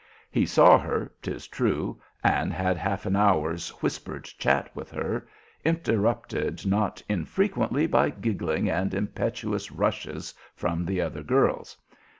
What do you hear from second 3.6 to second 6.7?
whispered chat with her, interrupted